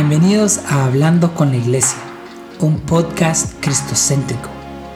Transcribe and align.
Bienvenidos 0.00 0.58
a 0.58 0.84
Hablando 0.84 1.34
con 1.34 1.50
la 1.50 1.56
Iglesia, 1.56 1.98
un 2.60 2.78
podcast 2.78 3.54
cristocéntrico, 3.60 4.48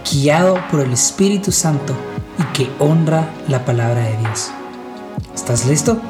guiado 0.08 0.60
por 0.70 0.78
el 0.78 0.92
Espíritu 0.92 1.50
Santo 1.50 1.92
y 2.38 2.44
que 2.52 2.70
honra 2.78 3.28
la 3.48 3.64
palabra 3.64 4.04
de 4.04 4.16
Dios. 4.18 4.52
¿Estás 5.34 5.66
listo? 5.66 6.00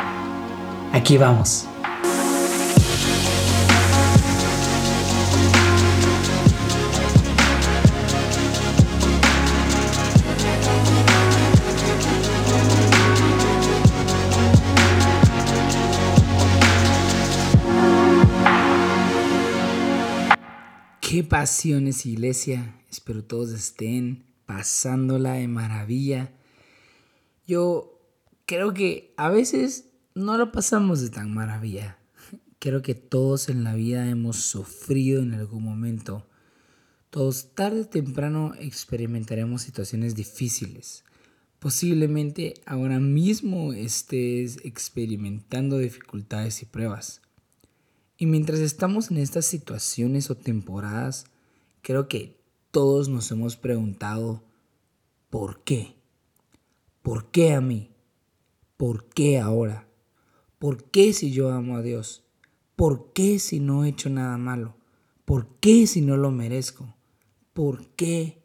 Aquí 0.93 1.16
vamos. 1.16 1.71
Qué 21.12 21.22
pasiones, 21.22 22.07
iglesia. 22.07 22.75
Espero 22.90 23.22
todos 23.22 23.50
estén 23.50 24.25
pasándola 24.46 25.35
de 25.35 25.46
maravilla. 25.46 26.32
Yo 27.46 28.00
creo 28.46 28.72
que 28.72 29.12
a 29.18 29.29
veces 29.29 29.90
no 30.14 30.38
lo 30.38 30.52
pasamos 30.52 31.02
de 31.02 31.11
tan 31.11 31.35
maravilla. 31.35 31.98
Creo 32.58 32.80
que 32.80 32.94
todos 32.94 33.50
en 33.50 33.62
la 33.62 33.75
vida 33.75 34.08
hemos 34.08 34.36
sufrido 34.38 35.22
en 35.22 35.34
algún 35.34 35.64
momento. 35.64 36.27
Todos 37.11 37.55
tarde 37.55 37.83
o 37.83 37.86
temprano 37.88 38.55
experimentaremos 38.58 39.60
situaciones 39.60 40.14
difíciles. 40.14 41.05
Posiblemente 41.58 42.55
ahora 42.64 43.00
mismo 43.00 43.74
estés 43.74 44.64
experimentando 44.64 45.77
dificultades 45.77 46.62
y 46.62 46.64
pruebas. 46.64 47.21
Y 48.22 48.26
mientras 48.26 48.60
estamos 48.60 49.10
en 49.10 49.16
estas 49.16 49.46
situaciones 49.46 50.30
o 50.30 50.36
temporadas, 50.36 51.24
creo 51.82 52.06
que 52.06 52.38
todos 52.70 53.08
nos 53.08 53.28
hemos 53.32 53.56
preguntado, 53.56 54.44
¿por 55.28 55.64
qué? 55.64 55.96
¿Por 57.02 57.32
qué 57.32 57.52
a 57.52 57.60
mí? 57.60 57.90
¿Por 58.76 59.08
qué 59.08 59.40
ahora? 59.40 59.88
¿Por 60.60 60.84
qué 60.84 61.12
si 61.12 61.32
yo 61.32 61.50
amo 61.50 61.76
a 61.76 61.82
Dios? 61.82 62.22
¿Por 62.76 63.12
qué 63.12 63.40
si 63.40 63.58
no 63.58 63.84
he 63.84 63.88
hecho 63.88 64.08
nada 64.08 64.38
malo? 64.38 64.76
¿Por 65.24 65.48
qué 65.56 65.88
si 65.88 66.00
no 66.00 66.16
lo 66.16 66.30
merezco? 66.30 66.94
¿Por 67.52 67.88
qué 67.96 68.40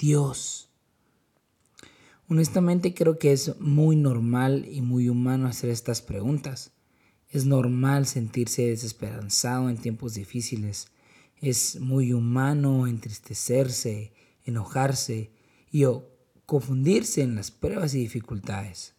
Dios? 0.00 0.68
Honestamente 2.28 2.92
creo 2.92 3.20
que 3.20 3.30
es 3.30 3.60
muy 3.60 3.94
normal 3.94 4.66
y 4.68 4.80
muy 4.82 5.08
humano 5.08 5.46
hacer 5.46 5.70
estas 5.70 6.02
preguntas. 6.02 6.72
Es 7.32 7.46
normal 7.46 8.06
sentirse 8.06 8.68
desesperanzado 8.68 9.70
en 9.70 9.78
tiempos 9.78 10.12
difíciles. 10.12 10.88
Es 11.40 11.80
muy 11.80 12.12
humano 12.12 12.86
entristecerse, 12.86 14.12
enojarse 14.44 15.30
y 15.70 15.84
confundirse 16.44 17.22
en 17.22 17.34
las 17.34 17.50
pruebas 17.50 17.94
y 17.94 18.00
dificultades. 18.00 18.94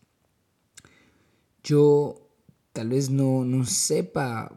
Yo 1.64 2.28
tal 2.72 2.90
vez 2.90 3.12
no, 3.12 3.45
no 3.45 3.66
sepa 3.66 4.52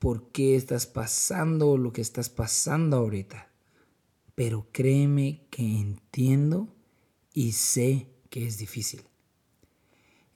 por 0.00 0.32
qué 0.32 0.56
estás 0.56 0.88
pasando 0.88 1.78
lo 1.78 1.92
que 1.92 2.00
estás 2.00 2.28
pasando 2.28 2.96
ahorita, 2.96 3.48
pero 4.34 4.66
créeme 4.72 5.46
que 5.50 5.62
entiendo 5.62 6.74
y 7.32 7.52
sé 7.52 8.08
que 8.30 8.48
es 8.48 8.58
difícil. 8.58 9.02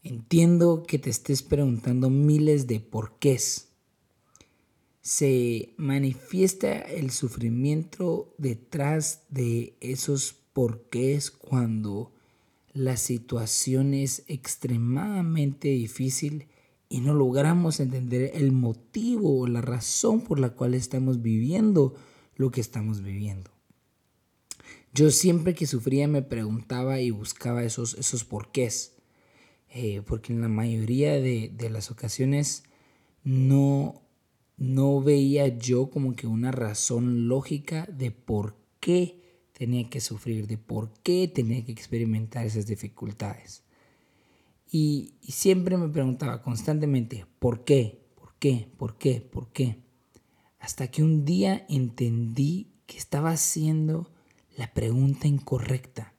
Entiendo 0.02 0.84
que 0.86 0.98
te 0.98 1.10
estés 1.10 1.42
preguntando 1.42 2.08
miles 2.08 2.66
de 2.66 2.80
porqués. 2.80 3.68
Se 5.02 5.74
manifiesta 5.76 6.78
el 6.78 7.10
sufrimiento 7.10 8.34
detrás 8.38 9.24
de 9.28 9.74
esos 9.80 10.34
porqués 10.52 11.30
cuando 11.30 12.12
la 12.72 12.96
situación 12.96 13.94
es 13.94 14.22
extremadamente 14.26 15.68
difícil 15.68 16.46
y 16.88 17.00
no 17.00 17.14
logramos 17.14 17.78
entender 17.78 18.32
el 18.34 18.52
motivo 18.52 19.40
o 19.40 19.46
la 19.46 19.60
razón 19.60 20.22
por 20.22 20.40
la 20.40 20.50
cual 20.50 20.74
estamos 20.74 21.20
viviendo 21.20 21.94
lo 22.36 22.50
que 22.50 22.60
estamos 22.60 23.02
viviendo. 23.02 23.50
Yo 24.92 25.10
siempre 25.10 25.54
que 25.54 25.66
sufría 25.66 26.08
me 26.08 26.22
preguntaba 26.22 27.00
y 27.00 27.10
buscaba 27.10 27.64
esos, 27.64 27.94
esos 27.94 28.24
porqués. 28.24 28.94
Eh, 29.72 30.02
porque 30.04 30.32
en 30.32 30.40
la 30.40 30.48
mayoría 30.48 31.12
de, 31.12 31.70
las 31.70 31.90
ocasiones 31.92 32.64
no, 33.22 34.02
no 34.56 35.00
veía 35.00 35.46
yo 35.46 35.90
como 35.90 36.14
que 36.16 36.26
una 36.26 36.50
razón 36.50 37.28
lógica 37.28 37.86
de 37.86 38.10
por 38.10 38.56
qué 38.80 39.20
tenía 39.52 39.88
que 39.88 40.00
sufrir, 40.00 40.48
de 40.48 40.58
por 40.58 40.92
qué 41.02 41.28
tenía 41.28 41.64
que 41.64 41.70
experimentar 41.70 42.46
esas 42.46 42.66
dificultades. 42.66 43.62
Y, 44.72 45.14
siempre 45.22 45.76
me 45.76 45.88
preguntaba 45.88 46.42
constantemente, 46.42 47.26
¿por 47.38 47.64
qué? 47.64 48.00
¿Por 48.16 48.34
qué? 48.38 48.68
¿Por 48.76 48.98
qué? 48.98 49.20
¿Por 49.20 49.52
qué? 49.52 49.78
Hasta 50.58 50.90
que 50.90 51.02
un 51.02 51.24
día 51.24 51.64
entendí 51.68 52.72
que 52.86 52.98
estaba 52.98 53.30
haciendo 53.30 54.10
la 54.56 54.72
pregunta 54.72 55.28
incorrecta. 55.28 56.14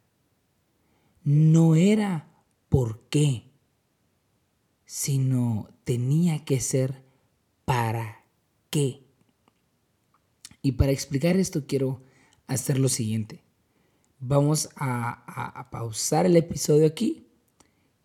No 1.24 1.76
era 1.76 2.31
por 2.72 3.00
qué, 3.10 3.50
sino 4.86 5.68
tenía 5.84 6.42
que 6.46 6.58
ser 6.58 7.02
para 7.66 8.24
qué. 8.70 9.02
Y 10.62 10.72
para 10.72 10.90
explicar 10.90 11.36
esto 11.36 11.66
quiero 11.66 12.00
hacer 12.46 12.78
lo 12.78 12.88
siguiente. 12.88 13.42
Vamos 14.20 14.70
a, 14.76 15.68
pausar 15.70 16.24
el 16.24 16.34
episodio 16.34 16.86
aquí. 16.86 17.26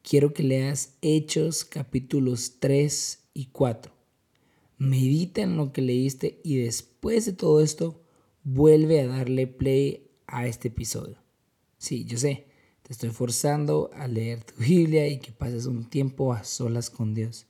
Quiero 0.01 0.33
que 0.33 0.43
leas 0.43 0.97
Hechos 1.01 1.63
capítulos 1.63 2.55
3 2.59 3.23
y 3.35 3.45
4. 3.45 3.93
Medita 4.79 5.43
en 5.43 5.55
lo 5.55 5.71
que 5.71 5.81
leíste 5.81 6.41
y 6.43 6.57
después 6.57 7.25
de 7.25 7.31
todo 7.31 7.61
esto 7.61 8.03
vuelve 8.43 8.99
a 8.99 9.07
darle 9.07 9.47
play 9.47 10.11
a 10.27 10.45
este 10.45 10.67
episodio. 10.67 11.23
Sí, 11.77 12.03
yo 12.03 12.17
sé, 12.17 12.46
te 12.87 12.93
estoy 12.93 13.09
forzando 13.09 13.91
a 13.95 14.07
leer 14.07 14.45
tu 14.45 14.53
Biblia 14.63 15.09
y 15.09 15.19
que 15.19 15.33
pases 15.33 15.65
un 15.65 15.89
tiempo 15.89 16.31
a 16.31 16.45
solas 16.45 16.89
con 16.89 17.13
Dios. 17.13 17.45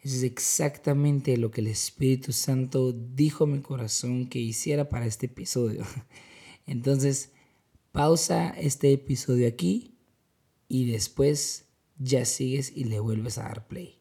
Eso 0.00 0.16
es 0.16 0.22
exactamente 0.24 1.36
lo 1.36 1.52
que 1.52 1.60
el 1.60 1.68
Espíritu 1.68 2.32
Santo 2.32 2.90
dijo 2.92 3.44
a 3.44 3.46
mi 3.46 3.60
corazón 3.60 4.28
que 4.28 4.40
hiciera 4.40 4.88
para 4.88 5.06
este 5.06 5.26
episodio. 5.26 5.84
Entonces, 6.66 7.30
pausa 7.92 8.48
este 8.58 8.92
episodio 8.92 9.46
aquí 9.46 9.94
y 10.66 10.90
después 10.90 11.66
ya 11.98 12.24
sigues 12.24 12.72
y 12.74 12.86
le 12.86 12.98
vuelves 12.98 13.38
a 13.38 13.44
dar 13.44 13.68
play. 13.68 14.00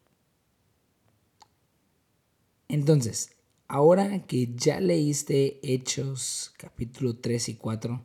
Entonces, 2.69 3.35
ahora 3.67 4.25
que 4.25 4.55
ya 4.55 4.79
leíste 4.79 5.59
Hechos 5.61 6.55
capítulo 6.57 7.17
3 7.17 7.49
y 7.49 7.53
4, 7.53 8.03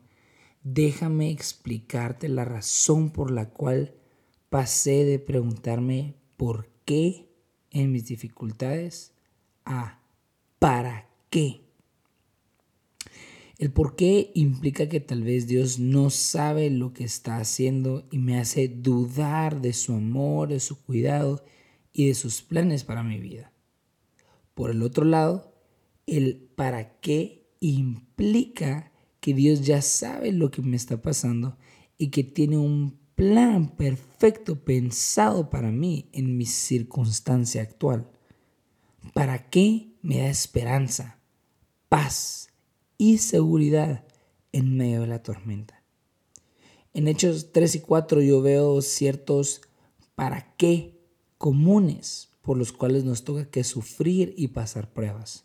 déjame 0.63 1.31
explicarte 1.31 2.29
la 2.29 2.45
razón 2.45 3.11
por 3.11 3.31
la 3.31 3.51
cual 3.51 3.95
pasé 4.49 5.05
de 5.05 5.19
preguntarme 5.19 6.15
por 6.37 6.69
qué 6.85 7.31
en 7.71 7.93
mis 7.93 8.07
dificultades 8.07 9.13
a 9.65 10.01
para 10.59 11.09
qué. 11.31 11.63
El 13.59 13.73
por 13.73 13.95
qué 13.95 14.31
implica 14.35 14.89
que 14.89 15.01
tal 15.01 15.23
vez 15.23 15.47
Dios 15.47 15.79
no 15.79 16.09
sabe 16.09 16.71
lo 16.71 16.95
que 16.95 17.05
está 17.05 17.37
haciendo 17.37 18.09
y 18.11 18.19
me 18.19 18.39
hace 18.39 18.69
dudar 18.69 19.61
de 19.61 19.75
su 19.75 19.93
amor, 19.93 20.49
de 20.49 20.61
su 20.61 20.83
cuidado 20.83 21.45
y 21.93 22.09
de 22.09 22.15
sus 22.15 22.41
planes 22.41 22.85
para 22.85 23.03
mi 23.03 23.21
vida. 23.21 23.53
Por 24.55 24.71
el 24.71 24.83
otro 24.83 25.05
lado, 25.05 25.55
el 26.07 26.37
para 26.57 27.01
qué 27.01 27.51
implica 27.61 28.90
que 29.21 29.35
Dios 29.35 29.67
ya 29.67 29.83
sabe 29.83 30.33
lo 30.33 30.51
que 30.51 30.63
me 30.63 30.77
está 30.77 31.01
pasando 31.01 31.57
y 31.99 32.09
que 32.09 32.25
tiene 32.25 32.59
un 32.59 32.99
plan 33.15 33.77
perfecto 33.77 34.65
pensado 34.65 35.51
para 35.51 35.71
mí 35.71 36.09
en 36.13 36.39
mi 36.39 36.47
circunstancia 36.47 37.61
actual. 37.61 38.11
¿Para 39.13 39.51
qué 39.51 39.93
me 40.03 40.19
da 40.19 40.29
esperanza, 40.29 41.21
paz 41.89 42.49
y 42.97 43.19
seguridad 43.19 44.07
en 44.53 44.77
medio 44.77 45.03
de 45.03 45.07
la 45.07 45.23
tormenta? 45.23 45.83
En 46.95 47.07
Hechos 47.07 47.53
3 47.53 47.77
y 47.77 47.81
4 47.81 48.23
yo 48.23 48.41
veo 48.41 48.81
ciertos 48.83 49.61
para 50.15 50.55
qué 50.57 50.99
comunes 51.39 52.31
por 52.43 52.57
los 52.57 52.73
cuales 52.73 53.05
nos 53.05 53.25
toca 53.25 53.51
que 53.51 53.65
sufrir 53.65 54.35
y 54.37 54.49
pasar 54.49 54.93
pruebas. 54.93 55.45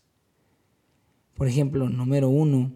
Por 1.35 1.47
ejemplo, 1.47 1.89
número 1.89 2.29
uno, 2.29 2.71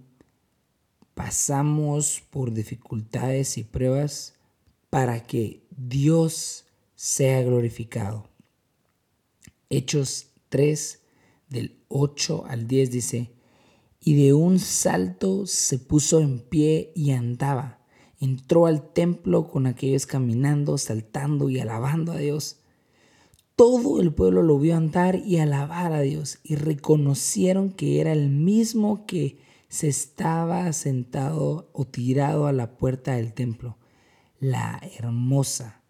pasamos 1.20 2.24
por 2.30 2.54
dificultades 2.54 3.58
y 3.58 3.66
pruebas 3.66 4.36
para 4.90 5.28
que 5.28 5.68
Dios 5.76 6.64
sea 6.96 7.42
glorificado. 7.44 8.30
Hechos 9.70 10.28
3, 10.48 11.02
del 11.50 11.76
8 11.90 12.46
al 12.48 12.70
10 12.70 12.92
dice, 12.92 13.32
y 14.00 14.16
de 14.16 14.34
un 14.34 14.60
salto 14.60 15.46
se 15.46 15.78
puso 15.78 16.22
en 16.22 16.40
pie 16.40 16.94
y 16.96 17.12
andaba. 17.12 17.86
Entró 18.22 18.66
al 18.66 18.94
templo 18.94 19.50
con 19.50 19.68
aquellos 19.68 20.06
caminando, 20.06 20.78
saltando 20.78 21.50
y 21.50 21.60
alabando 21.60 22.14
a 22.14 22.18
Dios. 22.20 22.62
Todo 23.58 24.00
el 24.00 24.14
pueblo 24.14 24.42
lo 24.42 24.58
vio 24.58 24.78
andar 24.78 25.18
y 25.18 25.40
alabar 25.40 25.92
a 25.92 26.00
Dios 26.00 26.40
y 26.44 26.56
reconocieron 26.56 27.72
que 27.72 28.00
era 28.00 28.14
el 28.14 28.30
mismo 28.30 29.06
que 29.06 29.49
se 29.70 29.88
estaba 29.88 30.72
sentado 30.74 31.70
o 31.74 31.86
tirado 31.86 32.48
a 32.48 32.52
la 32.52 32.76
puerta 32.76 33.14
del 33.14 33.34
templo, 33.34 33.78
la 34.40 34.82
hermosa, 34.98 35.82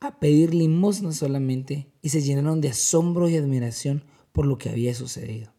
a 0.00 0.20
pedir 0.20 0.54
limosna 0.54 1.12
solamente 1.12 1.90
y 2.02 2.10
se 2.10 2.20
llenaron 2.20 2.60
de 2.60 2.68
asombro 2.68 3.28
y 3.28 3.36
admiración 3.36 4.04
por 4.32 4.46
lo 4.46 4.58
que 4.58 4.68
había 4.68 4.94
sucedido. 4.94 5.52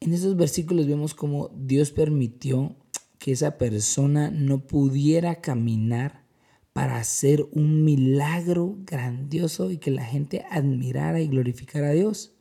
En 0.00 0.12
estos 0.12 0.36
versículos 0.36 0.86
vemos 0.86 1.14
cómo 1.14 1.50
Dios 1.54 1.92
permitió 1.92 2.76
que 3.18 3.32
esa 3.32 3.56
persona 3.56 4.30
no 4.30 4.66
pudiera 4.66 5.40
caminar 5.40 6.26
para 6.72 6.98
hacer 6.98 7.48
un 7.52 7.84
milagro 7.84 8.76
grandioso 8.80 9.70
y 9.70 9.78
que 9.78 9.90
la 9.90 10.04
gente 10.04 10.44
admirara 10.50 11.20
y 11.20 11.28
glorificara 11.28 11.88
a 11.88 11.92
Dios. 11.92 12.34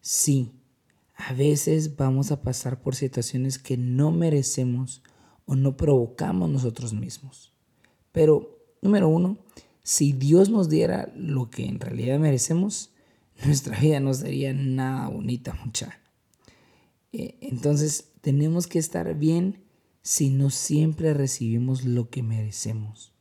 Sí, 0.00 0.50
a 1.16 1.32
veces 1.32 1.96
vamos 1.96 2.30
a 2.30 2.42
pasar 2.42 2.80
por 2.80 2.94
situaciones 2.94 3.58
que 3.58 3.76
no 3.76 4.10
merecemos 4.10 5.02
o 5.46 5.54
no 5.54 5.76
provocamos 5.76 6.50
nosotros 6.50 6.92
mismos. 6.92 7.52
Pero, 8.12 8.58
número 8.82 9.08
uno, 9.08 9.38
si 9.82 10.12
Dios 10.12 10.48
nos 10.48 10.68
diera 10.68 11.12
lo 11.16 11.50
que 11.50 11.66
en 11.66 11.80
realidad 11.80 12.18
merecemos, 12.18 12.92
nuestra 13.44 13.78
vida 13.78 14.00
no 14.00 14.14
sería 14.14 14.52
nada 14.52 15.08
bonita, 15.08 15.54
mucha. 15.64 16.00
Eh, 17.12 17.36
entonces, 17.40 18.12
tenemos 18.20 18.66
que 18.66 18.78
estar 18.78 19.14
bien 19.14 19.64
si 20.02 20.30
no 20.30 20.50
siempre 20.50 21.14
recibimos 21.14 21.84
lo 21.84 22.10
que 22.10 22.22
merecemos. 22.22 23.12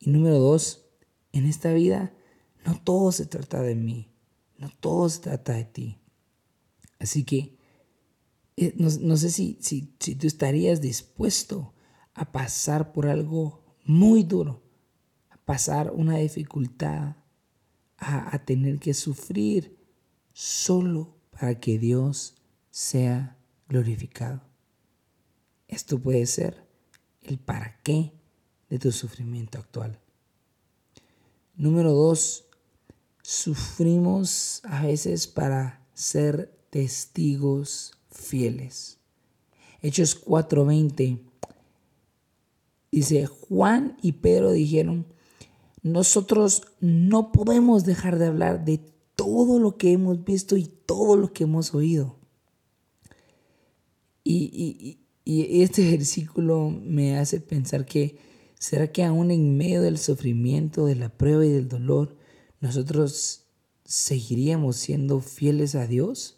Y 0.00 0.10
número 0.10 0.38
dos, 0.38 0.86
en 1.32 1.44
esta 1.44 1.72
vida 1.72 2.12
no 2.64 2.80
todo 2.80 3.12
se 3.12 3.26
trata 3.26 3.62
de 3.62 3.74
mí, 3.74 4.08
no 4.58 4.70
todo 4.80 5.08
se 5.08 5.20
trata 5.20 5.54
de 5.54 5.64
ti. 5.64 5.98
Así 6.98 7.24
que 7.24 7.56
eh, 8.56 8.74
no, 8.76 9.16
sé 9.16 9.30
si, 9.30 9.56
si, 9.60 9.94
si 10.00 10.16
tú 10.16 10.26
estarías 10.26 10.80
dispuesto 10.80 11.74
a 12.14 12.32
pasar 12.32 12.92
por 12.92 13.06
algo 13.06 13.64
muy 13.84 14.24
duro, 14.24 14.62
a 15.30 15.36
pasar 15.36 15.92
una 15.92 16.16
dificultad, 16.16 17.16
a, 17.96 18.34
a 18.34 18.44
tener 18.44 18.80
que 18.80 18.94
sufrir 18.94 19.78
solo 20.32 21.16
para 21.30 21.60
que 21.60 21.78
Dios 21.78 22.34
sea 22.70 23.36
glorificado. 23.68 24.42
Esto 25.68 26.00
puede 26.00 26.26
ser 26.26 26.66
el 27.22 27.38
para 27.38 27.80
qué 27.82 28.12
de 28.68 28.78
tu 28.78 28.90
sufrimiento 28.90 29.58
actual. 29.58 30.00
Número 31.54 31.92
dos, 31.92 32.46
sufrimos 33.22 34.62
a 34.64 34.86
veces 34.86 35.26
para 35.26 35.86
ser 35.92 36.57
testigos 36.70 37.92
fieles. 38.10 38.98
Hechos 39.80 40.20
4:20 40.24 41.20
dice, 42.90 43.26
Juan 43.26 43.96
y 44.02 44.12
Pedro 44.12 44.52
dijeron, 44.52 45.06
nosotros 45.82 46.62
no 46.80 47.32
podemos 47.32 47.84
dejar 47.84 48.18
de 48.18 48.26
hablar 48.26 48.64
de 48.64 48.80
todo 49.14 49.58
lo 49.58 49.76
que 49.76 49.92
hemos 49.92 50.24
visto 50.24 50.56
y 50.56 50.64
todo 50.64 51.16
lo 51.16 51.32
que 51.32 51.44
hemos 51.44 51.74
oído. 51.74 52.18
Y, 54.24 54.98
y 55.24 55.62
este 55.62 55.90
versículo 55.90 56.70
me 56.70 57.18
hace 57.18 57.40
pensar 57.40 57.84
que, 57.84 58.18
¿será 58.58 58.90
que 58.90 59.04
aún 59.04 59.30
en 59.30 59.56
medio 59.56 59.82
del 59.82 59.98
sufrimiento, 59.98 60.86
de 60.86 60.96
la 60.96 61.10
prueba 61.10 61.44
y 61.46 61.50
del 61.50 61.68
dolor, 61.68 62.16
nosotros 62.60 63.44
seguiríamos 63.84 64.76
siendo 64.76 65.20
fieles 65.20 65.74
a 65.74 65.86
Dios? 65.86 66.37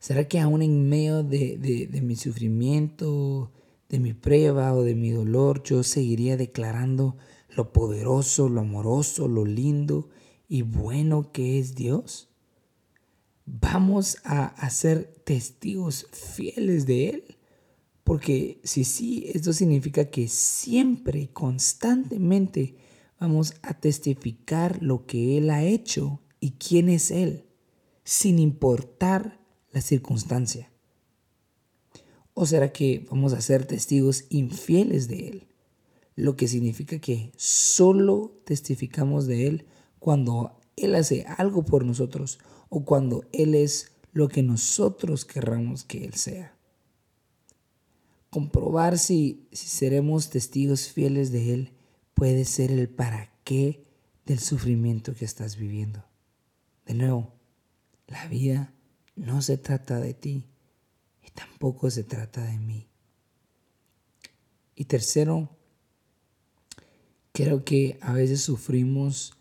¿Será 0.00 0.26
que 0.26 0.40
aún 0.40 0.62
en 0.62 0.88
medio 0.88 1.22
de, 1.22 2.00
mi 2.02 2.16
sufrimiento, 2.16 3.52
de 3.90 4.00
mi 4.00 4.14
prueba 4.14 4.72
o 4.72 4.82
de 4.82 4.94
mi 4.94 5.10
dolor, 5.10 5.62
yo 5.62 5.82
seguiría 5.82 6.38
declarando 6.38 7.18
lo 7.54 7.70
poderoso, 7.74 8.48
lo 8.48 8.62
amoroso, 8.62 9.28
lo 9.28 9.44
lindo 9.44 10.08
y 10.48 10.62
bueno 10.62 11.32
que 11.32 11.58
es 11.58 11.74
Dios? 11.74 12.30
¿Vamos 13.44 14.16
a, 14.24 14.46
a 14.46 14.70
ser 14.70 15.04
testigos 15.24 16.06
fieles 16.12 16.86
de 16.86 17.10
Él? 17.10 17.24
Porque 18.02 18.58
si 18.64 18.84
sí, 18.84 19.26
esto 19.34 19.52
significa 19.52 20.06
que 20.06 20.28
siempre, 20.28 21.28
constantemente, 21.28 22.76
vamos 23.20 23.52
a 23.60 23.74
testificar 23.74 24.82
lo 24.82 25.04
que 25.04 25.36
Él 25.36 25.50
ha 25.50 25.62
hecho 25.62 26.22
y 26.40 26.52
quién 26.52 26.88
es 26.88 27.10
Él, 27.10 27.44
sin 28.02 28.38
importar 28.38 29.39
la 29.72 29.80
circunstancia? 29.80 30.70
¿O 32.34 32.46
será 32.46 32.72
que 32.72 33.06
vamos 33.10 33.32
a 33.32 33.40
ser 33.40 33.66
testigos 33.66 34.24
infieles 34.30 35.08
de 35.08 35.28
Él? 35.28 35.48
Lo 36.16 36.36
que 36.36 36.48
significa 36.48 36.98
que 36.98 37.32
solo 37.36 38.32
testificamos 38.44 39.26
de 39.26 39.46
Él 39.46 39.66
cuando 39.98 40.58
Él 40.76 40.94
hace 40.94 41.24
algo 41.38 41.64
por 41.64 41.84
nosotros 41.84 42.38
o 42.68 42.84
cuando 42.84 43.24
Él 43.32 43.54
es 43.54 43.92
lo 44.12 44.28
que 44.28 44.42
nosotros 44.42 45.24
querramos 45.24 45.84
que 45.84 46.04
Él 46.04 46.14
sea. 46.14 46.56
Comprobar 48.30 48.98
si, 48.98 49.46
si 49.52 49.68
seremos 49.68 50.30
testigos 50.30 50.88
fieles 50.88 51.32
de 51.32 51.52
Él 51.52 51.72
puede 52.14 52.44
ser 52.44 52.70
el 52.70 52.88
para 52.88 53.32
qué 53.44 53.84
del 54.24 54.38
sufrimiento 54.38 55.14
que 55.14 55.24
estás 55.24 55.56
viviendo. 55.56 56.04
De 56.86 56.94
nuevo, 56.94 57.32
la 58.06 58.26
vida 58.28 58.72
no 59.16 59.42
se 59.42 59.58
trata 59.58 59.98
de 59.98 60.14
ti 60.14 60.46
y 61.22 61.30
tampoco 61.30 61.90
se 61.90 62.04
trata 62.04 62.42
de 62.42 62.58
mí. 62.58 62.88
Y 64.74 64.84
tercero, 64.86 65.50
creo 67.32 67.64
que 67.64 67.98
a 68.00 68.12
veces 68.12 68.40
sufrimos 68.42 69.34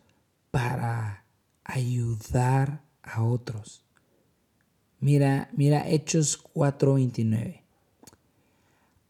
para 0.51 1.25
ayudar 1.63 2.84
a 3.03 3.24
otros. 3.24 3.86
Mira, 5.00 5.50
mira 5.53 5.88
Hechos 5.88 6.38
4:29. 6.38 7.63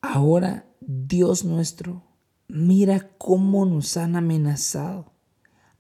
Ahora, 0.02 0.66
Dios 0.82 1.44
nuestro, 1.44 2.04
mira 2.48 3.10
cómo 3.18 3.66
nos 3.66 3.98
han 3.98 4.16
amenazado. 4.16 5.12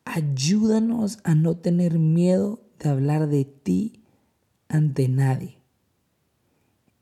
Ayúdanos 0.03 1.19
a 1.23 1.35
no 1.35 1.57
tener 1.57 1.99
miedo 1.99 2.59
de 2.79 2.89
hablar 2.89 3.27
de 3.27 3.45
ti 3.45 3.98
ante 4.69 5.09
nadie. 5.09 5.57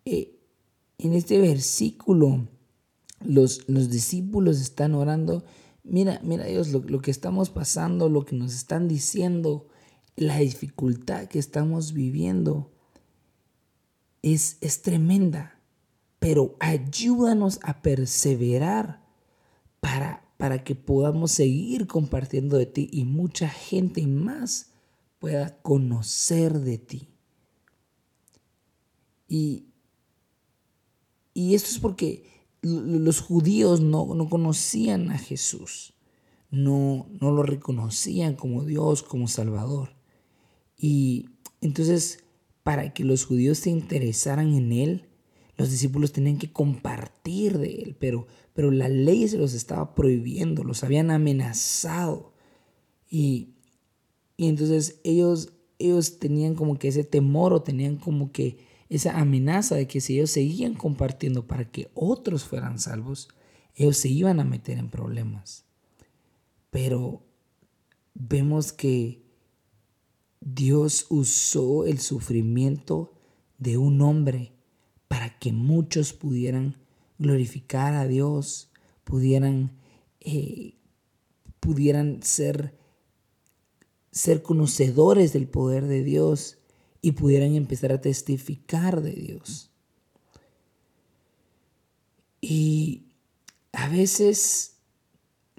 Eh, 0.05 0.39
en 0.97 1.13
este 1.13 1.39
versículo, 1.39 2.47
los, 3.23 3.69
los, 3.69 3.89
discípulos 3.89 4.59
están 4.59 4.95
orando. 4.95 5.45
Mira, 5.83 6.19
mira 6.23 6.45
Dios, 6.45 6.69
lo, 6.69 6.79
lo 6.79 7.01
que 7.01 7.11
estamos 7.11 7.49
pasando, 7.49 8.09
lo 8.09 8.25
que 8.25 8.35
nos 8.35 8.55
están 8.55 8.87
diciendo, 8.87 9.67
la 10.15 10.39
dificultad 10.39 11.27
que 11.27 11.39
estamos 11.39 11.93
viviendo 11.93 12.71
es, 14.23 14.57
es 14.61 14.81
tremenda. 14.81 15.59
Pero 16.19 16.55
ayúdanos 16.59 17.59
a 17.61 17.81
perseverar 17.81 19.05
para, 19.79 20.25
para 20.37 20.63
que 20.63 20.73
podamos 20.73 21.31
seguir 21.31 21.85
compartiendo 21.85 22.57
de 22.57 22.65
ti 22.65 22.89
y 22.91 23.05
mucha 23.05 23.49
gente 23.49 24.07
más 24.07 24.71
pueda 25.19 25.61
conocer 25.61 26.59
de 26.59 26.77
ti. 26.77 27.16
Y, 29.27 29.65
y 31.33 31.55
esto 31.55 31.69
es 31.69 31.79
porque 31.79 32.23
los 32.61 33.21
judíos 33.21 33.81
no, 33.81 34.07
conocían 34.29 35.11
a 35.11 35.17
Jesús, 35.17 35.93
no, 36.49 37.07
no 37.19 37.31
lo 37.31 37.43
reconocían 37.43 38.35
como 38.35 38.63
Dios, 38.63 39.03
como 39.03 39.27
Salvador. 39.27 39.95
Y 40.77 41.29
entonces, 41.61 42.23
para 42.63 42.93
que 42.93 43.03
los 43.03 43.25
judíos 43.25 43.59
se 43.59 43.69
interesaran 43.69 44.53
en 44.53 44.71
Él, 44.71 45.09
los 45.57 45.71
discípulos 45.71 46.11
tenían 46.11 46.37
que 46.37 46.51
compartir 46.51 47.57
de 47.57 47.75
Él, 47.75 47.95
pero, 47.99 48.27
pero 48.53 48.71
la 48.71 48.89
ley 48.89 49.27
se 49.27 49.37
los 49.37 49.53
estaba 49.53 49.95
prohibiendo, 49.95 50.63
los 50.63 50.83
habían 50.83 51.11
amenazado. 51.11 52.33
Y, 53.09 53.55
y 54.37 54.47
entonces 54.47 54.99
ellos, 55.03 55.53
ellos 55.79 56.19
tenían 56.19 56.55
como 56.55 56.77
que 56.77 56.89
ese 56.89 57.03
temor 57.03 57.53
o 57.53 57.63
tenían 57.63 57.97
como 57.97 58.31
que 58.31 58.59
esa 58.89 59.19
amenaza 59.19 59.75
de 59.75 59.87
que 59.87 60.01
si 60.01 60.15
ellos 60.15 60.31
seguían 60.31 60.73
compartiendo 60.73 61.45
para 61.47 61.69
que 61.69 61.89
otros 61.93 62.43
fueran 62.45 62.79
salvos, 62.79 63.29
ellos 63.75 63.97
se 63.97 64.09
iban 64.09 64.39
a 64.39 64.45
meter 64.45 64.77
en 64.77 64.89
problemas. 64.89 65.65
Pero 66.69 67.23
vemos 68.13 68.71
que 68.71 69.21
Dios 70.39 71.07
usó 71.09 71.85
el 71.85 71.99
sufrimiento 71.99 73.13
de 73.57 73.77
un 73.77 74.01
hombre 74.01 74.53
para 75.07 75.37
que 75.37 75.51
muchos 75.51 76.13
pudieran 76.13 76.77
glorificar 77.17 77.93
a 77.93 78.07
Dios, 78.07 78.71
pudieran, 79.03 79.71
eh, 80.19 80.75
pudieran 81.59 82.21
ser, 82.23 82.77
ser 84.11 84.41
conocedores 84.41 85.33
del 85.33 85.47
poder 85.47 85.85
de 85.87 86.03
Dios 86.03 86.57
y 87.01 87.13
pudieran 87.13 87.55
empezar 87.55 87.91
a 87.91 88.01
testificar 88.01 89.01
de 89.01 89.11
Dios. 89.11 89.69
Y 92.41 93.03
a 93.71 93.89
veces 93.89 94.77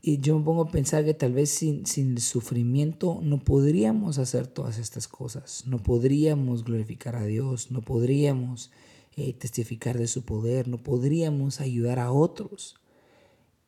yo 0.02 0.38
me 0.38 0.44
pongo 0.44 0.62
a 0.62 0.70
pensar 0.70 1.04
que 1.04 1.14
tal 1.14 1.32
vez 1.32 1.50
sin, 1.50 1.84
sin, 1.86 2.12
el 2.12 2.20
sufrimiento 2.20 3.20
no 3.22 3.40
podríamos 3.40 4.18
hacer 4.18 4.46
todas 4.46 4.78
estas 4.78 5.08
cosas, 5.08 5.64
no 5.66 5.82
podríamos 5.82 6.64
glorificar 6.64 7.16
a 7.16 7.26
Dios, 7.26 7.70
no 7.70 7.82
podríamos 7.82 8.70
eh, 9.16 9.32
testificar 9.32 9.98
de 9.98 10.06
su 10.06 10.22
poder, 10.22 10.68
no 10.68 10.78
podríamos 10.78 11.60
ayudar 11.60 11.98
a 11.98 12.12
otros. 12.12 12.76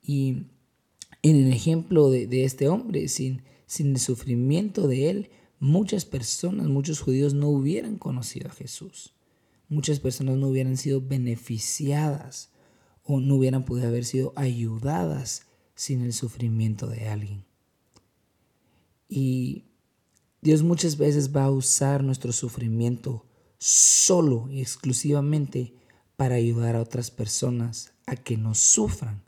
Y 0.03 0.47
en 1.23 1.37
el 1.37 1.53
ejemplo 1.53 2.11
de, 2.11 2.27
de 2.27 2.45
este 2.45 2.69
hombre, 2.69 3.09
sin, 3.09 3.43
sin 3.67 3.89
el 3.89 3.99
sufrimiento 3.99 4.89
de 4.89 5.11
él, 5.11 5.31
muchas 5.61 6.05
personas, 6.05 6.67
muchos 6.67 7.01
judíos 7.01 7.35
no 7.35 7.49
hubieran 7.49 7.99
conocido 7.99 8.49
a 8.49 8.53
Jesús. 8.53 9.15
Muchas 9.69 10.01
personas 10.01 10.37
no 10.37 10.49
hubieran 10.49 10.77
sido 10.77 11.01
beneficiadas 11.01 12.51
o 13.05 13.21
no 13.21 13.37
hubieran 13.37 13.65
podido 13.65 13.87
haber 13.87 14.05
sido 14.05 14.33
ayudadas 14.35 15.47
sin 15.75 16.03
el 16.03 16.13
sufrimiento 16.13 16.89
de 16.89 17.09
alguien. 17.09 17.45
Y 19.09 19.67
Dios 20.41 20.63
muchas 20.63 20.97
veces 20.97 21.35
va 21.35 21.45
a 21.45 21.51
usar 21.51 22.03
nuestro 22.03 22.33
sufrimiento 22.33 23.27
solo 23.59 24.49
y 24.51 24.61
exclusivamente 24.61 25.75
para 26.17 26.37
ayudar 26.37 26.77
a 26.77 26.83
otras 26.83 27.11
personas 27.11 27.93
a 28.07 28.17
que 28.17 28.37
no 28.37 28.55
sufran 28.55 29.23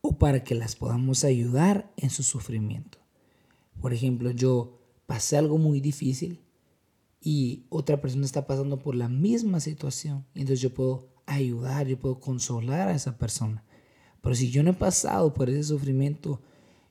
o 0.00 0.18
para 0.18 0.44
que 0.44 0.54
las 0.54 0.76
podamos 0.76 1.24
ayudar 1.24 1.92
en 1.96 2.10
su 2.10 2.22
sufrimiento. 2.22 2.98
Por 3.80 3.92
ejemplo, 3.92 4.30
yo 4.30 4.83
pasé 5.06 5.36
algo 5.36 5.58
muy 5.58 5.80
difícil 5.80 6.44
y 7.20 7.66
otra 7.70 8.00
persona 8.00 8.24
está 8.26 8.46
pasando 8.46 8.78
por 8.78 8.94
la 8.94 9.08
misma 9.08 9.60
situación 9.60 10.26
entonces 10.34 10.60
yo 10.60 10.74
puedo 10.74 11.14
ayudar, 11.26 11.86
yo 11.86 11.98
puedo 11.98 12.20
consolar 12.20 12.88
a 12.88 12.94
esa 12.94 13.18
persona. 13.18 13.64
Pero 14.20 14.34
si 14.34 14.50
yo 14.50 14.62
no 14.62 14.70
he 14.70 14.74
pasado 14.74 15.34
por 15.34 15.50
ese 15.50 15.64
sufrimiento, 15.64 16.40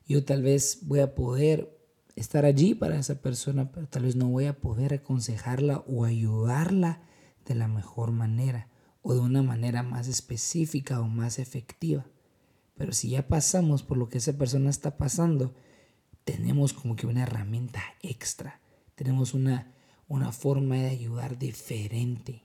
yo 0.08 0.24
tal 0.24 0.41
vez 0.41 0.79
voy 0.84 1.00
a 1.00 1.15
poder 1.15 1.79
estar 2.15 2.46
allí 2.46 2.75
para 2.75 2.98
esa 2.98 3.22
persona, 3.22 3.72
pero 3.72 3.88
tal 3.88 4.03
vez 4.03 4.15
no 4.15 4.29
voy 4.29 4.46
a 4.46 4.60
poder 4.60 4.93
aconsejarla 4.93 5.84
o 5.88 6.05
ayudarla 6.05 7.01
de 7.46 7.55
la 7.55 7.67
mejor 7.67 8.12
manera 8.12 8.70
o 9.01 9.13
de 9.13 9.20
una 9.20 9.43
manera 9.43 9.84
más 9.84 10.08
específica 10.08 11.01
o 11.01 11.08
más 11.08 11.39
efectiva. 11.39 12.05
Pero 12.75 12.93
si 12.93 13.10
ya 13.10 13.27
pasamos 13.27 13.84
por 13.84 13.98
lo 13.98 14.10
que 14.10 14.20
esa 14.20 14.34
persona 14.34 14.70
está 14.70 14.98
pasando, 14.98 15.55
tenemos 16.23 16.73
como 16.73 16.95
que 16.95 17.07
una 17.07 17.23
herramienta 17.23 17.81
extra, 18.01 18.59
tenemos 18.95 19.33
una, 19.33 19.73
una 20.07 20.31
forma 20.31 20.75
de 20.75 20.89
ayudar 20.89 21.37
diferente. 21.37 22.43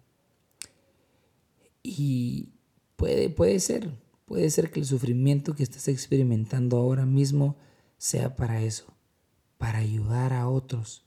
Y 1.83 2.55
puede, 2.97 3.31
puede 3.31 3.61
ser, 3.61 3.91
puede 4.25 4.51
ser 4.51 4.71
que 4.71 4.81
el 4.81 4.87
sufrimiento 4.87 5.55
que 5.55 5.63
estás 5.63 5.89
experimentando 5.89 6.77
ahora 6.77 7.07
mismo 7.07 7.57
sea 7.97 8.37
para 8.37 8.63
eso, 8.63 8.87
para 9.59 9.79
ayudar 9.79 10.33
a 10.33 10.49
otros 10.49 11.05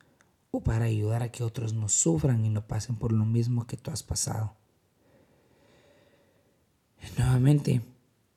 o 0.52 0.62
para 0.62 0.86
ayudar 0.86 1.24
a 1.24 1.32
que 1.32 1.44
otros 1.44 1.74
no 1.74 1.88
sufran 1.88 2.46
y 2.46 2.50
no 2.50 2.68
pasen 2.68 2.96
por 2.96 3.12
lo 3.12 3.26
mismo 3.26 3.68
que 3.68 3.78
tú 3.78 3.92
has 3.92 4.04
pasado. 4.04 4.56
Nuevamente, 7.18 7.82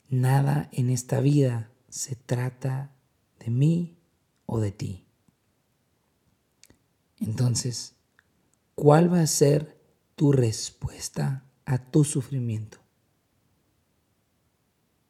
nada 0.09 0.69
en 0.73 0.91
esta 0.91 1.21
vida 1.21 1.71
se 1.89 2.17
trata 2.17 2.93
de 3.39 3.51
mí 3.51 3.99
o 4.47 4.61
de 4.61 4.73
ti. 4.73 5.07
Entonces, 7.21 7.95
¿cuál 8.75 9.13
va 9.13 9.21
a 9.21 9.27
ser 9.27 9.81
tu 10.15 10.33
respuesta 10.33 11.45
a 11.65 11.91
tu 11.91 12.05
sufrimiento? 12.05 12.79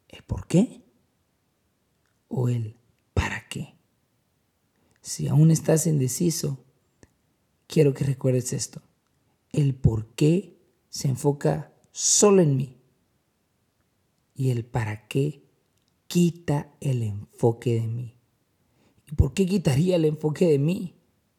¿El 0.08 0.22
por 0.22 0.46
qué? 0.46 0.82
¿O 2.28 2.48
el 2.48 2.76
si 5.04 5.28
aún 5.28 5.50
estás 5.50 5.86
indeciso, 5.86 6.64
quiero 7.66 7.92
que 7.92 8.04
recuerdes 8.04 8.54
esto. 8.54 8.80
El 9.52 9.74
por 9.74 10.14
qué 10.14 10.58
se 10.88 11.08
enfoca 11.08 11.74
solo 11.92 12.40
en 12.40 12.56
mí. 12.56 12.80
Y 14.34 14.48
el 14.48 14.64
para 14.64 15.06
qué 15.06 15.44
quita 16.06 16.74
el 16.80 17.02
enfoque 17.02 17.74
de 17.74 17.86
mí. 17.86 18.13
¿Y 19.14 19.16
por 19.16 19.32
qué 19.32 19.46
quitaría 19.46 19.94
el 19.94 20.06
enfoque 20.06 20.44
de 20.46 20.58
mí? 20.58 20.96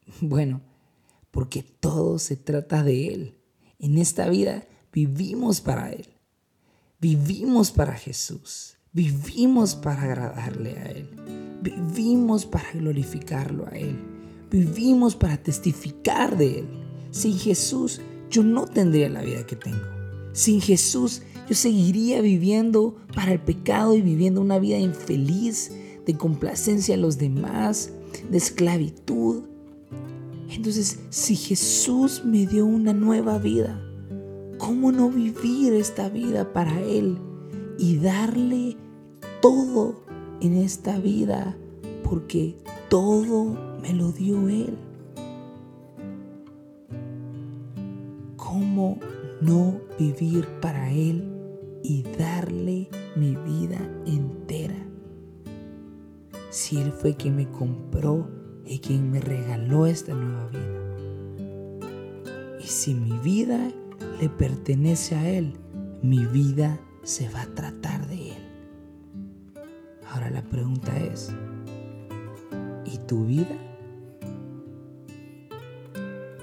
Bueno, 0.21 0.61
porque 1.29 1.61
todo 1.61 2.19
se 2.19 2.37
trata 2.37 2.83
de 2.83 3.13
Él. 3.13 3.35
En 3.79 3.97
esta 3.97 4.29
vida 4.29 4.65
vivimos 4.93 5.59
para 5.59 5.91
Él. 5.91 6.07
Vivimos 7.01 7.71
para 7.71 7.95
Jesús. 7.95 8.77
Vivimos 8.93 9.75
para 9.75 10.03
agradarle 10.03 10.77
a 10.77 10.85
Él. 10.85 11.09
Vivimos 11.61 12.45
para 12.45 12.71
glorificarlo 12.71 13.67
a 13.67 13.71
Él. 13.71 13.99
Vivimos 14.49 15.17
para 15.17 15.35
testificar 15.35 16.37
de 16.37 16.59
Él. 16.59 16.67
Sin 17.11 17.37
Jesús 17.37 17.99
yo 18.29 18.41
no 18.41 18.67
tendría 18.67 19.09
la 19.09 19.21
vida 19.21 19.45
que 19.45 19.57
tengo. 19.57 19.83
Sin 20.31 20.61
Jesús 20.61 21.23
yo 21.49 21.55
seguiría 21.55 22.21
viviendo 22.21 22.95
para 23.13 23.33
el 23.33 23.41
pecado 23.41 23.95
y 23.95 24.01
viviendo 24.01 24.39
una 24.39 24.59
vida 24.59 24.77
infeliz, 24.77 25.73
de 26.05 26.17
complacencia 26.17 26.95
a 26.95 26.99
los 26.99 27.17
demás, 27.17 27.91
de 28.29 28.37
esclavitud. 28.37 29.43
Entonces, 30.49 30.99
si 31.09 31.35
Jesús 31.35 32.23
me 32.23 32.45
dio 32.45 32.65
una 32.65 32.93
nueva 32.93 33.39
vida, 33.39 33.81
¿cómo 34.57 34.91
no 34.91 35.09
vivir 35.09 35.73
esta 35.73 36.09
vida 36.09 36.53
para 36.53 36.81
Él 36.81 37.17
y 37.77 37.97
darle 37.97 38.77
todo 39.41 40.05
en 40.41 40.57
esta 40.57 40.97
vida 40.99 41.55
porque 42.03 42.55
todo 42.89 43.57
me 43.81 43.93
lo 43.93 44.11
dio 44.11 44.47
Él. 44.49 44.77
¿Cómo 48.35 48.99
no 49.41 49.79
vivir 49.99 50.47
para 50.61 50.91
Él 50.91 51.31
y 51.83 52.03
darle 52.17 52.89
mi 53.15 53.35
vida 53.35 53.79
entera? 54.05 54.84
Si 56.55 56.77
Él 56.77 56.93
fue 56.93 57.15
quien 57.15 57.35
me 57.35 57.51
compró 57.51 58.29
y 58.65 58.79
quien 58.79 59.11
me 59.11 59.19
regaló 59.19 59.87
esta 59.87 60.13
nueva 60.13 60.47
vida. 60.47 61.83
Y 62.63 62.67
si 62.67 62.93
mi 62.93 63.11
vida 63.17 63.59
le 64.21 64.29
pertenece 64.29 65.15
a 65.15 65.29
Él, 65.29 65.57
mi 66.01 66.25
vida 66.25 66.79
se 67.03 67.27
va 67.27 67.41
a 67.41 67.47
tratar 67.47 68.07
de 68.07 68.29
Él. 68.29 68.37
Ahora 70.09 70.29
la 70.29 70.43
pregunta 70.43 70.97
es, 70.97 71.35
¿y 72.85 72.99
tu 72.99 73.25
vida? 73.25 73.57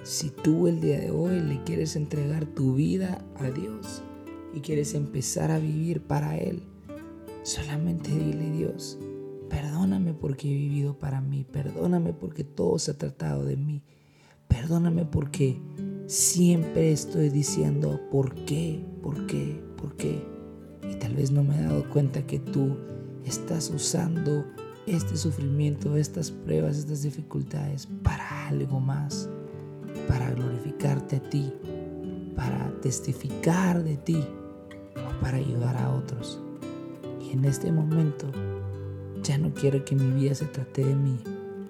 Si 0.03 0.29
tú 0.29 0.69
el 0.69 0.83
día 0.83 1.01
de 1.01 1.11
hoy 1.11 1.41
le 1.41 1.65
quieres 1.65 1.97
entregar 1.97 2.45
tu 2.45 2.75
vida 2.75 3.25
a 3.37 3.51
Dios 3.51 4.03
y 4.53 4.61
quieres 4.61 4.93
empezar 4.93 5.51
a 5.51 5.59
vivir 5.59 6.03
para 6.03 6.37
Él, 6.37 6.65
solamente 7.45 8.11
dile 8.11 8.51
Dios, 8.51 8.99
perdóname 9.53 10.15
porque 10.15 10.49
he 10.51 10.55
vivido 10.55 10.99
para 10.99 11.21
mí, 11.21 11.45
perdóname 11.45 12.15
porque 12.15 12.43
todo 12.43 12.79
se 12.79 12.93
ha 12.93 12.95
tratado 12.95 13.45
de 13.45 13.59
mí, 13.59 13.83
perdóname 14.49 15.05
porque 15.05 15.61
siempre 16.07 16.91
estoy 16.91 17.29
diciendo 17.29 18.01
por 18.11 18.35
qué, 18.47 18.83
por 19.03 19.27
qué, 19.27 19.63
por 19.77 19.95
qué. 19.97 20.27
Y 20.91 20.95
tal 20.95 21.15
vez 21.15 21.31
no 21.31 21.45
me 21.45 21.59
he 21.59 21.63
dado 21.65 21.87
cuenta 21.91 22.27
que 22.27 22.39
tú 22.39 22.79
estás 23.27 23.69
usando 23.69 24.47
este 24.87 25.19
sufrimiento, 25.19 25.99
estas 25.99 26.31
pruebas, 26.31 26.79
estas 26.79 27.03
dificultades 27.03 27.87
para 28.03 28.49
algo 28.49 28.81
más, 28.81 29.29
para 30.09 30.31
glorificarte 30.31 31.17
a 31.17 31.29
ti, 31.29 31.53
para 32.35 32.73
testificar 32.81 33.85
de 33.85 33.99
ti 33.99 34.25
o 34.97 35.21
para 35.21 35.37
ayudar 35.37 35.77
a 35.77 35.93
otros. 35.93 36.41
Y 37.21 37.33
en 37.33 37.45
este 37.45 37.71
momento 37.71 38.33
ya 39.23 39.39
no 39.39 39.53
quiero 39.55 39.85
que 39.85 39.95
mi 39.95 40.11
vida 40.21 40.35
se 40.35 40.47
trate 40.47 40.85
de 40.85 40.95
mí, 40.95 41.19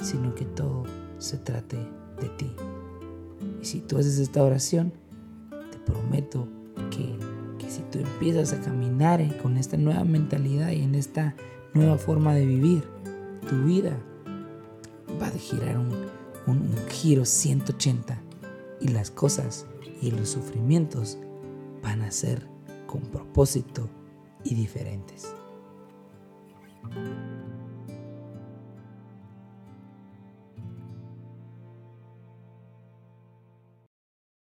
sino 0.01 0.35
que 0.35 0.45
todo 0.45 0.85
se 1.19 1.39
trate 1.39 1.77
de 2.21 2.29
ti. 2.37 2.53
Y 3.61 3.65
si 3.65 3.81
tú 3.81 3.99
haces 3.99 4.19
esta 4.19 4.43
oración, 4.43 4.93
te 5.71 5.79
prometo 5.79 6.49
que 6.91 7.17
si 7.69 7.83
tú 7.91 8.01
empiezas 8.01 8.53
a 8.53 8.61
caminar 8.61 9.37
con 9.39 9.57
esta 9.57 9.77
nueva 9.77 10.05
mentalidad 10.05 10.71
y 10.71 10.83
en 10.83 10.95
esta 10.95 11.35
nueva 11.73 11.97
forma 11.97 12.35
de 12.35 12.45
vivir, 12.45 12.85
tu 13.49 13.63
vida 13.65 13.99
va 15.21 15.29
a 15.29 15.31
girar 15.31 15.79
un, 15.79 15.89
un, 16.47 16.59
un 16.59 16.87
giro 16.91 17.25
180 17.25 18.21
y 18.81 18.89
las 18.89 19.11
cosas 19.11 19.67
y 20.03 20.11
los 20.11 20.29
sufrimientos 20.29 21.19
van 21.83 22.03
a 22.03 22.11
ser 22.11 22.47
con 22.87 23.01
propósito 23.03 23.89
y 24.45 24.55
diferentes. 24.55 25.35